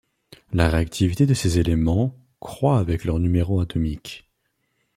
[0.51, 4.27] La réactivité de ces éléments croît avec leur numéro atomique.